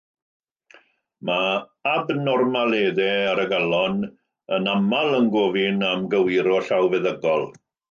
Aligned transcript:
Mae 1.29 1.51
abnormaleddau 1.91 3.29
ar 3.35 3.43
y 3.45 3.47
galon 3.53 4.01
yn 4.59 4.73
aml 4.75 5.21
yn 5.21 5.31
gofyn 5.39 5.81
am 5.93 6.11
gywiro 6.17 6.59
llawfeddygol. 6.73 7.49